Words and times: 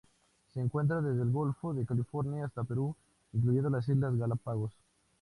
Se 0.51 0.59
encuentra 0.59 0.99
desde 0.99 1.21
el 1.21 1.29
golfo 1.29 1.75
de 1.75 1.85
California 1.85 2.45
hasta 2.47 2.63
Perú, 2.63 2.95
incluyendo 3.33 3.69
las 3.69 3.87
islas 3.87 4.17
Galápagos. 4.17 4.73